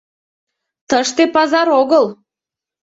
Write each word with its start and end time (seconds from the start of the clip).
—Тыште 0.89 1.23
пазар 1.35 1.67
огыл. 1.81 2.05